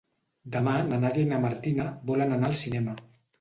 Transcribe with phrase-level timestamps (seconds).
[0.53, 2.99] Demà na Nàdia i na Martina volen anar al cinema.